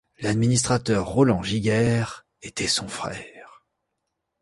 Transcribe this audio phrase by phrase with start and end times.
[0.17, 3.67] L'administrateur Roland Giguère était son frère.